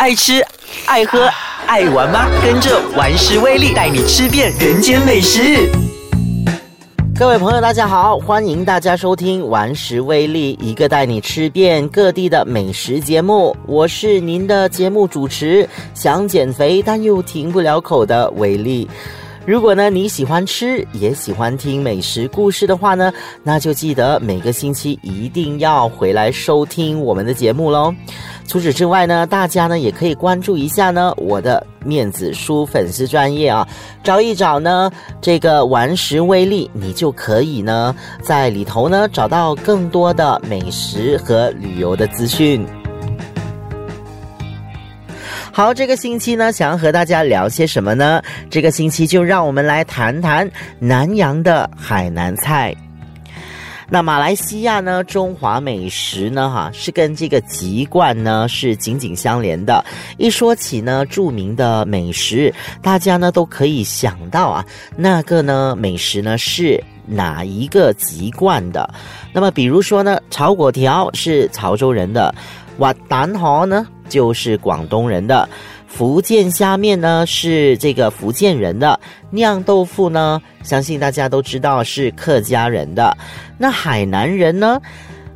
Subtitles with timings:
[0.00, 0.42] 爱吃、
[0.86, 1.28] 爱喝、
[1.66, 2.26] 爱玩吗？
[2.42, 5.70] 跟着玩食威力带你吃遍人间美食。
[7.14, 13.54] 各位朋友，大家好，欢迎大家收听《玩食威力》，一个带你吃遍各地的美食节目。
[13.66, 18.88] 我是您的节目主持，想减肥但又停不了口的威力。
[19.46, 23.12] 如果呢你喜欢吃，也喜欢听美食故事的话呢，
[23.42, 27.92] 那就记得每个星期一定要回来收听我们的节目喽。
[28.46, 33.66] 除此之外呢，大家呢也可以关注一下呢我的面子书粉丝专业啊，
[34.04, 34.90] 找一找呢
[35.20, 42.64] 这个玩食威力，你就可以呢在里头呢找到更多的美食和旅游的资讯。
[45.52, 48.22] 好，这个星期呢，想要和大家聊些什么呢？
[48.48, 52.74] 这个星期就让我们来谈谈南洋的海南菜。
[53.92, 55.02] 那马来西亚呢？
[55.02, 56.48] 中华美食呢？
[56.48, 59.84] 哈，是跟这个籍贯呢是紧紧相连的。
[60.16, 64.64] 一说起呢，著名的美食，大家呢都可以想到啊，
[64.96, 68.88] 那个呢美食呢是哪一个籍贯的？
[69.32, 72.32] 那么比如说呢，炒粿条是潮州人的，
[72.80, 75.48] 瓦蛋河呢就是广东人的。
[75.86, 78.98] 福建虾面呢是这个福建人的
[79.30, 83.16] 酿豆腐呢，相信大家都知道是客家人的。
[83.58, 84.80] 那海南人呢？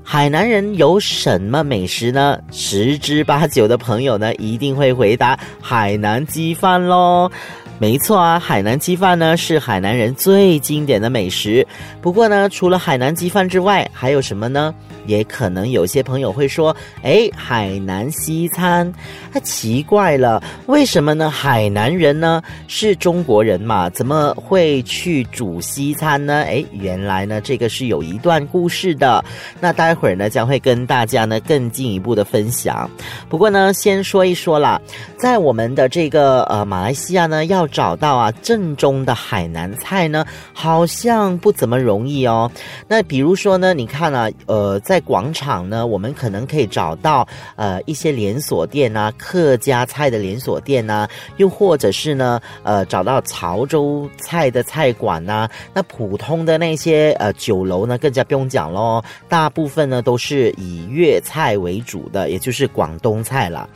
[0.06, 2.38] 海南人有什么美食呢？
[2.52, 7.30] 十之八九的朋友呢一定会回答海南鸡饭喽。
[7.78, 11.66] 没错啊，海南鸡饭呢是海南人最经典的美食。
[12.00, 14.72] 不过呢，除了海南鸡饭之外，还有什么呢？
[15.06, 18.92] 也可能有些朋友会说：“哎，海南西餐，
[19.32, 21.30] 太奇怪了，为什么呢？
[21.30, 26.42] 海南人呢是中国人嘛，怎么会去煮西餐呢？
[26.46, 29.24] 哎，原来呢这个是有一段故事的。
[29.60, 32.88] 那待会儿呢将会跟大家呢更进一步的分享。
[33.28, 34.80] 不过呢，先说一说啦，
[35.18, 42.50] 在我们的这个呃马来西亚呢，要找到啊正宗的海南菜呢，好像不怎么容易哦。
[42.88, 55.48] 那比如说呢，你看啊，呃在在广场呢，我们可能可以找到呃一些连锁店啊，客家菜的连锁店啊，又或者是呢呃找到潮州菜的菜馆呐。
[55.72, 63.68] 那普通的那些呃酒楼呢，更加不用讲喽，大部分呢都是以粤菜为主的，也就是广东菜了。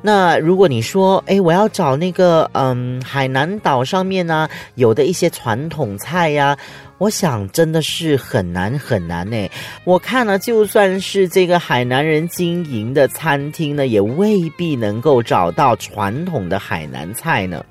[0.00, 6.56] 那如果你说，哎，我要找那个嗯海南岛上面呢有的一些传统菜呀。
[6.98, 9.48] 我想真的是很难很难呢。
[9.84, 17.64] 我看了，就算是这个海南人经营的餐厅呢，也未必能够找到传统的海南菜呢。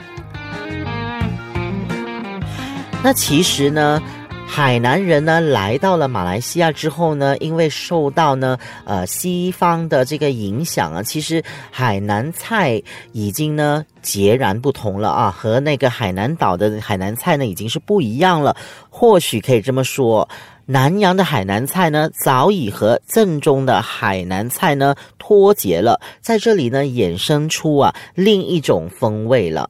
[3.04, 4.02] 那其实呢？
[4.50, 12.82] 海南人呢来到了马来西亚之后呢，因为受到呢呃西方的这个影响啊，其实海南菜
[13.12, 18.58] 已经呢截然不同了啊，和那个海南岛的海南菜呢已经是不一样了。
[18.90, 20.28] 或许可以这么说，
[20.66, 29.70] 南洋的海南菜呢早已和正宗的海南菜呢脱节了，在这里呢衍生出啊另一种风味了。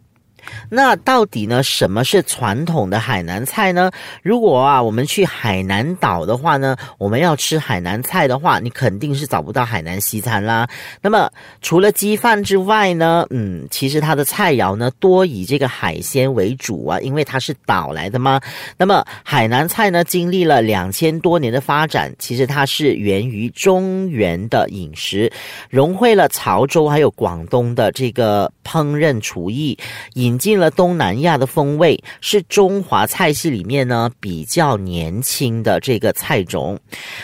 [0.70, 1.62] 那到底呢？
[1.64, 3.92] 什么是传统的海南菜呢？
[4.24, 10.68] 如果啊，我们去海南岛的话呢，我们要吃海南菜的话，你肯定是找不到海南西餐啦。
[11.02, 11.30] 那么
[11.62, 18.40] 除了鸡饭之外呢，嗯，其实它的菜肴呢多以这个海鲜为主啊，因为它是岛来的嘛。
[18.78, 25.32] 那么海南菜呢，经历了两千多年的发展，其实它是源于中原的饮食，
[25.70, 29.78] 融汇了潮州还有广东的这个烹饪厨艺，
[30.14, 30.37] 引。
[30.38, 36.78] 进了东南亚的风味，是中华菜系里面呢比较年轻的这个菜种。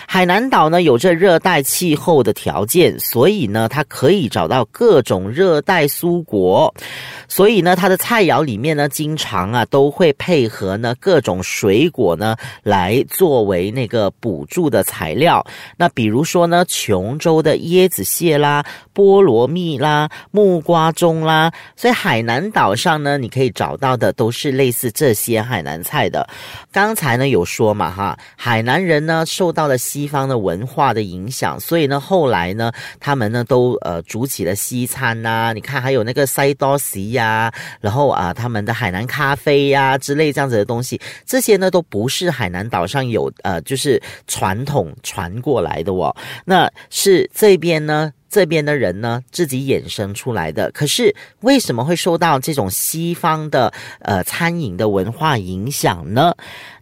[0.07, 6.73] 海南岛呢有着热带气候的条件，所以呢它可以找到各种热带蔬果，
[7.28, 15.46] 所以呢它的菜肴里面呢经常啊都会配合呢各种水果呢来作为那个补助的材料。
[15.75, 18.63] 那比如说呢琼州的椰子蟹啦、
[18.96, 23.03] 菠萝蜜啦、木瓜盅啦，所以海南岛上。
[23.03, 26.28] 呢，你可以找到的都是类似这些海南菜的。
[26.72, 35.52] 刚才呢有说嘛哈，海南人呢受到了西方的文化的影响，所以呢后来呢他们呢都呃煮起了西餐呐。
[35.53, 46.16] 你看还有那个塞多西呀，然后啊他们的海南咖啡呀之类这样子的东西，这些呢都不是海南岛上有呃就是传统传过来的哦，
[46.46, 48.11] 那是这边呢。
[48.34, 50.72] 这边的人呢，自己衍生出来的。
[50.72, 56.34] 可是为什么会受到这种西方的呃餐饮的文化影响呢？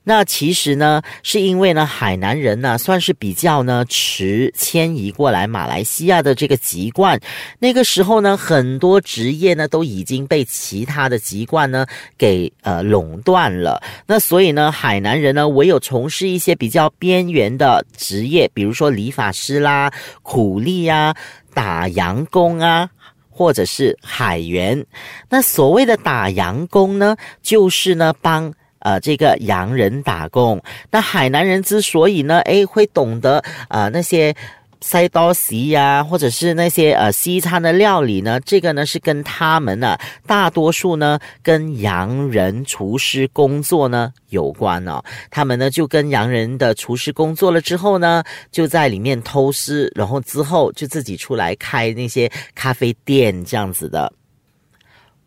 [0.03, 7.19] 那其实呢，是因为呢，海南人呢算是比较呢迟迁移过来马来西亚的这个籍贯。
[7.59, 11.85] 那个时候呢，很多职业呢都已经被其他的籍贯呢
[12.17, 13.79] 给呃垄断了。
[14.07, 19.93] 那所以呢，海南人呢唯有从事一些比较边缘的职业，比如说理发师啦、
[20.23, 21.15] 苦力呀、
[21.53, 22.89] 打洋工啊，
[23.29, 24.85] 或者是海员。
[25.29, 28.53] 那所谓的打洋工呢，就是呢帮。
[28.83, 30.59] 呃，这个洋人打工，
[30.89, 34.33] 那海南人之所以呢，诶，会懂得呃那些
[34.81, 45.03] 塞多西呀，或者是那些呃西餐的料理呢，这个呢是跟他们呢大多数呢跟洋人厨师工作呢有关哦。
[45.29, 54.11] 他们呢就跟洋人的厨师工作了之后呢，就在里面偷师，然后之后就自己出来开那些咖啡店这样子的。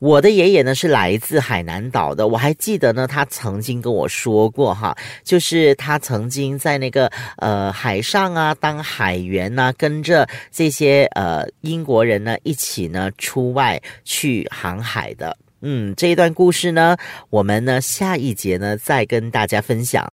[0.04, 15.34] 我的爷爷呢是来自海南岛的，我还记得呢，他曾经跟我说过哈，就是他曾经在那个呃海上啊当海员呐，跟着这些呃英国人呢一起呢出外去航海的。
[15.62, 16.98] 嗯，这一段故事呢，
[17.30, 20.06] 我们呢下一节呢再跟大家分享。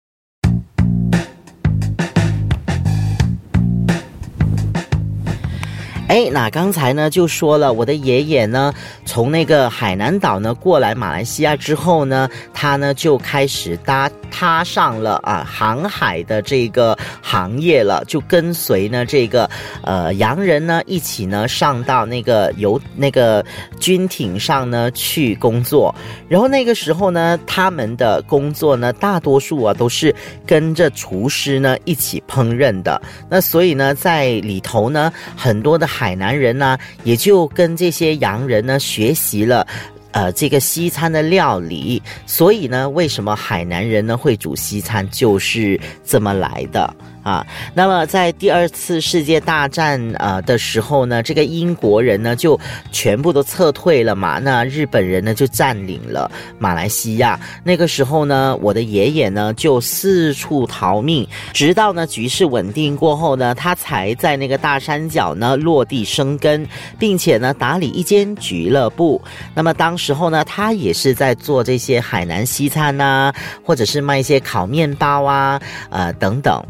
[6.08, 8.72] 哎，那刚才呢就说了，我的爷爷呢
[9.04, 19.48] 从那个海南岛呢过来马来西亚之后呢，他呢就开始搭踏上了啊航海的这个行业了，就跟随呢这个
[19.82, 23.44] 呃洋人呢一起呢上到那个游那个
[23.78, 25.94] 军艇上呢去工作。
[26.26, 30.14] 然后那个时候呢，他们的工作呢大多数啊都是
[30.46, 32.98] 跟着厨师呢一起烹饪的。
[33.28, 35.86] 那所以呢，在里头呢很多的。
[35.98, 39.66] 海南人呢，也就跟这些洋人呢学习了，
[40.12, 42.00] 呃，这个西餐的料理。
[42.24, 46.94] 所以呢，为什么海南人呢会煮西餐，就是这么来的。
[47.28, 52.58] 啊，那么在第二次世界大战呃的时候呢，这个英国人呢就
[52.90, 57.38] 全部都撤退了嘛，那日本人呢就占领了马来西亚。
[57.62, 66.66] 那个时候呢，我的爷爷呢就四处逃命，直到呢局势稳定过后呢，他才在那个大山脚呢落地生根，
[66.98, 69.20] 并且呢打理一间俱乐部。
[69.54, 73.30] 那么当时候呢，他也是在做这些海南西餐呐，
[73.62, 75.60] 或者是卖一些烤面包啊，
[75.90, 76.64] 呃等等。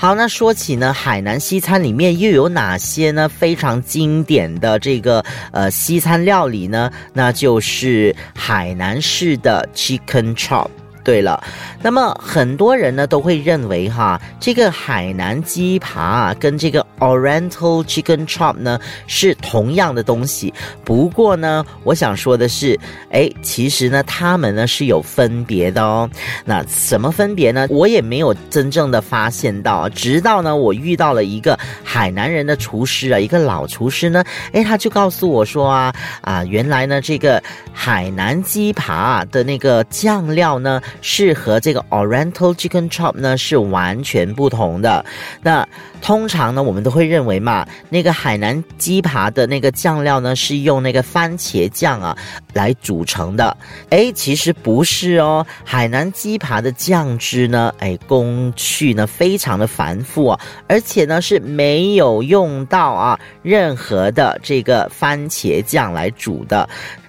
[0.00, 3.28] 好，那说起呢，海南西餐里面又有哪些呢？
[3.28, 6.88] 非常经典的这个呃西餐料理呢？
[7.12, 10.68] 那就是海南式的 chicken chop。
[11.08, 11.42] 对了，
[11.80, 20.52] 那么很多人呢都会认为哈，这个海南鸡扒啊跟这个 Oriental Chicken Chop 呢是同样的东西。
[20.84, 22.78] 不过呢，我想说的是，
[23.10, 26.10] 哎，其实呢，它们呢是有分别的哦。
[26.44, 27.66] 那什么分别呢？
[27.70, 34.22] 我也没有真正的发现到，直到呢我遇到了一个海南人的厨师啊，一个老厨师呢，
[34.52, 35.90] 哎，他就告诉我说啊
[36.20, 40.82] 啊，原来呢这个海南鸡扒的那个酱料呢。
[41.00, 45.04] 是和这个 Oriental Chicken Chop 呢是完全不同的。
[45.42, 45.66] 那
[46.00, 52.16] 通常呢，我们都会认为嘛，那个海南鸡扒的那个酱料呢是用那个番茄酱啊
[52.52, 53.56] 来组成的。
[53.90, 66.68] 哎，其实不是哦，海南鸡扒的酱汁呢，哎，工序呢非常的繁复啊，而且呢是没有用到啊任何的这个番茄酱来煮的。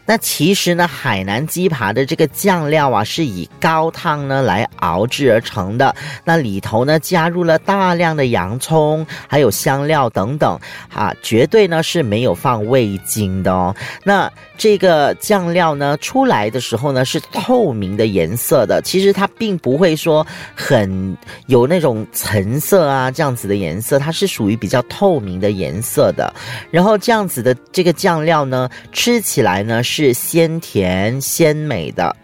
[0.10, 5.96] 那其实呢，海南鸡扒的这个酱料啊，是以高汤呢来熬制而成的。
[6.26, 10.60] 那里头呢，加入了大量的洋葱，还有香料等等，
[10.92, 13.76] 啊，绝对呢是没有放味精的哦。
[14.04, 18.82] 那这个酱料呢出来的时候呢，是透明的颜色的。
[18.82, 20.26] 其实它并不会说
[20.56, 26.34] 很有那种橙色啊这样子的颜色，它是属于比较透明的颜色的。
[26.72, 29.99] 然后这样子的这个酱料呢，吃起来呢是。
[30.00, 32.16] 是鲜甜鲜美的，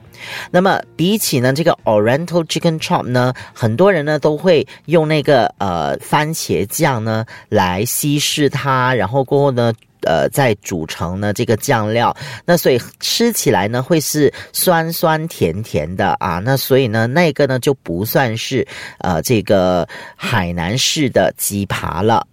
[0.50, 12.16] 那么比起呢这个 Oriental Chicken Chop 呢，很多人呢都会用那个呃番茄酱呢来稀释它，然后过后呢呃再煮成呢这个酱料，
[12.46, 18.66] 那所以吃起来呢会是酸酸甜甜的啊，那所以呢那个呢就不算是
[19.00, 22.26] 呃这个海南式的鸡扒了。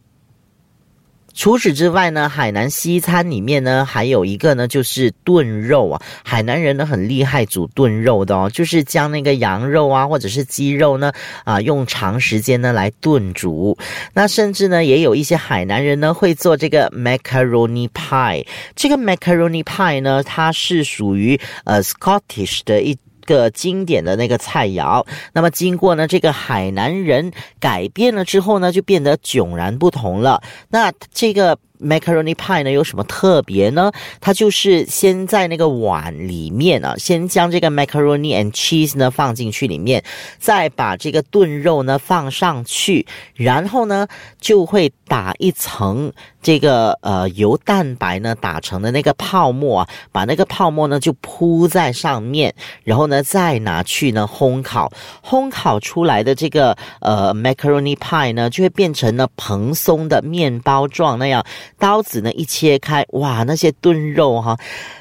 [1.35, 6.01] 除此之外呢，海南西餐里面呢还有一个呢，就是炖肉啊。
[6.25, 11.13] 海南人呢很厉害煮炖肉的哦，就是将那个羊肉啊或者是鸡肉呢
[11.45, 13.77] 啊用长时间呢来炖煮。
[14.13, 18.47] 那甚至呢也有一些海南人呢会做这个 macaroni pie。
[18.77, 22.97] 这个 macaroni pie 呢，它是属于呃 Scottish 的一。
[23.27, 25.07] 个经典的那个菜肴。
[25.33, 30.43] 那么经过呢这个海南人改变了之后呢，就变得迥然不同了。
[30.69, 31.59] 那这个。
[31.83, 33.91] Macaroni pie 呢有什么特别呢？
[34.21, 40.03] 它就是先在那个碗里面啊，先将这个 macaroni and cheese 呢放进去里面，
[40.39, 44.07] 再把这个炖肉呢放上去，然后呢
[44.41, 54.93] 就会打一层这个呃由蛋白呢打成的那个泡沫啊，把那个泡沫呢就铺在上面，然后呢再拿去呢烘烤，
[55.25, 61.45] 烘烤出来的这个呃 macaroni pie 呢就会变成了蓬松的面包状那样。
[61.79, 64.57] 刀子呢一切开，哇，那些炖肉哈，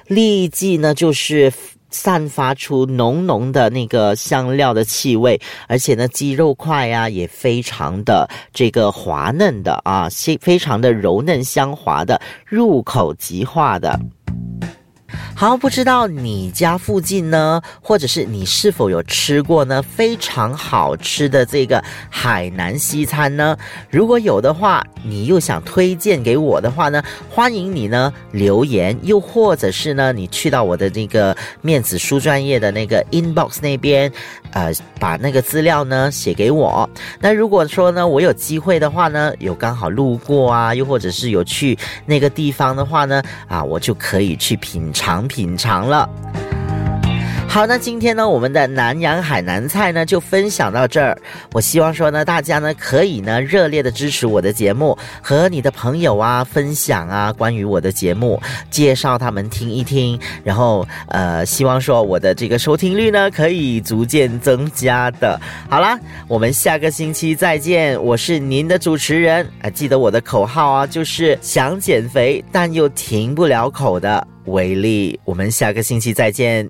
[0.07, 1.51] 立即呢就是
[1.89, 13.99] 散发出浓浓的那个香料的气味，而且呢鸡肉块呀也非常的这个滑嫩的啊，非非常的柔嫩香滑的，入口即化的。
[15.41, 19.81] 好，不知道你家附近呢，或者是你是否有吃过呢？
[19.81, 23.57] 非常好吃的这个海南西餐呢？
[23.89, 27.01] 如果有的话，你又想推荐给我的话呢？
[27.27, 34.11] 欢迎你呢留言，又或者是呢你去到我的那个面子书专业的那个 inbox 那边，
[34.51, 36.87] 呃，把那个资料呢写给我。
[37.19, 45.27] 那如果说呢我有机会的话呢，有刚好路过啊，又或者是有去那个地方的话呢，啊，我就可以去品尝。
[45.31, 46.09] 品尝了。
[47.47, 51.17] 好，那今天呢，我们的南洋海南菜呢就分享到这儿。
[51.51, 60.17] 我希望说呢，大家呢可以呢热烈的支持我的节目，和你的朋友啊分享啊关于我的节目，介绍他们听一听。
[60.45, 65.37] 然后呃，希望说我的这个收听率呢可以逐渐增加的。
[65.69, 68.01] 好啦，我们下个星期再见。
[68.01, 74.25] 我是您的主持人啊，记得我的口号啊，就是想减肥但又停不了口的。
[74.45, 76.69] 为例，我们下个星期再见。